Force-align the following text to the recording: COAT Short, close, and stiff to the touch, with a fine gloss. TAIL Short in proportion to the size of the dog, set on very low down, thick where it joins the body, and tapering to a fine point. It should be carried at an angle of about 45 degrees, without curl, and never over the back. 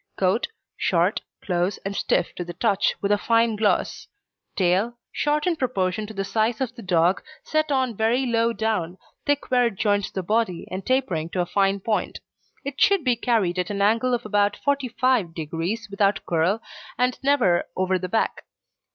COAT 0.17 0.47
Short, 0.77 1.21
close, 1.43 1.77
and 1.85 1.95
stiff 1.95 2.33
to 2.33 2.43
the 2.43 2.53
touch, 2.55 2.95
with 3.03 3.11
a 3.11 3.19
fine 3.19 3.55
gloss. 3.55 4.07
TAIL 4.55 4.97
Short 5.11 5.45
in 5.45 5.55
proportion 5.55 6.07
to 6.07 6.13
the 6.15 6.23
size 6.25 6.59
of 6.59 6.73
the 6.73 6.81
dog, 6.81 7.21
set 7.43 7.71
on 7.71 7.95
very 7.95 8.25
low 8.25 8.51
down, 8.51 8.97
thick 9.27 9.51
where 9.51 9.67
it 9.67 9.75
joins 9.75 10.09
the 10.11 10.23
body, 10.23 10.67
and 10.71 10.83
tapering 10.83 11.29
to 11.29 11.41
a 11.41 11.45
fine 11.45 11.81
point. 11.81 12.19
It 12.65 12.81
should 12.81 13.03
be 13.03 13.15
carried 13.15 13.59
at 13.59 13.69
an 13.69 13.83
angle 13.83 14.15
of 14.15 14.25
about 14.25 14.57
45 14.57 15.35
degrees, 15.35 15.87
without 15.91 16.25
curl, 16.25 16.63
and 16.97 17.19
never 17.21 17.65
over 17.77 17.99
the 17.99 18.09
back. 18.09 18.45